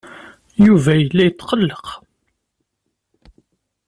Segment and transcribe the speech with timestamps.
[0.65, 1.85] Yuba yella yetqelleq.